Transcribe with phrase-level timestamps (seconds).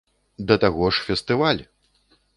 [0.51, 1.63] Да таго ж, фестываль!